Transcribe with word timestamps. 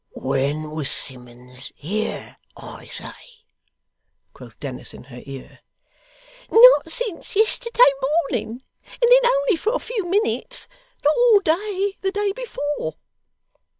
'When 0.15 0.71
was 0.71 0.89
Simmuns 0.89 1.71
here, 1.75 2.37
I 2.57 2.87
say?' 2.87 3.45
quoth 4.33 4.59
Dennis, 4.59 4.95
in 4.95 5.03
her 5.03 5.21
ear. 5.27 5.59
'Not 6.49 6.89
since 6.91 7.35
yesterday 7.35 7.85
morning; 8.31 8.63
and 8.99 9.11
then 9.11 9.25
only 9.31 9.57
for 9.57 9.75
a 9.75 9.79
few 9.79 10.07
minutes. 10.09 10.67
Not 11.03 11.15
all 11.15 11.39
day, 11.41 11.99
the 12.01 12.09
day 12.11 12.31
before. 12.31 12.95